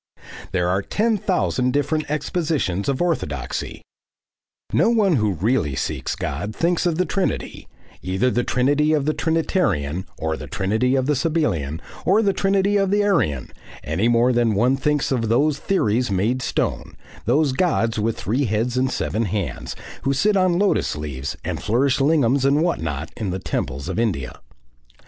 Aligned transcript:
There 0.51 0.67
are 0.67 0.81
ten 0.81 1.17
thousand 1.19 1.73
different 1.73 2.09
expositions 2.09 2.89
of 2.89 3.03
orthodoxy. 3.03 3.83
No 4.73 4.89
one 4.89 5.17
who 5.17 5.33
really 5.33 5.75
seeks 5.75 6.15
God 6.15 6.55
thinks 6.55 6.87
of 6.87 6.95
the 6.97 7.05
Trinity, 7.05 7.67
either 8.01 8.31
the 8.31 8.43
Trinity 8.43 8.93
of 8.93 9.05
the 9.05 9.13
Trinitarian 9.13 10.07
or 10.17 10.35
the 10.37 10.47
Trinity 10.47 10.95
of 10.95 11.05
the 11.05 11.15
Sabellian 11.15 11.79
or 12.03 12.23
the 12.23 12.33
Trinity 12.33 12.77
of 12.77 12.89
the 12.89 13.03
Arian, 13.03 13.51
any 13.83 14.07
more 14.07 14.33
than 14.33 14.55
one 14.55 14.75
thinks 14.75 15.11
of 15.11 15.29
those 15.29 15.59
theories 15.59 16.09
made 16.09 16.41
stone, 16.41 16.97
those 17.25 17.51
gods 17.51 17.99
with 17.99 18.17
three 18.17 18.45
heads 18.45 18.77
and 18.77 18.89
seven 18.91 19.25
hands, 19.25 19.75
who 20.01 20.13
sit 20.15 20.35
on 20.35 20.57
lotus 20.57 20.95
leaves 20.95 21.37
and 21.43 21.61
flourish 21.61 22.01
lingams 22.01 22.43
and 22.43 22.63
what 22.63 22.81
not, 22.81 23.11
in 23.15 23.29
the 23.29 23.37
temples 23.37 23.87
of 23.87 23.99
India. 23.99 24.41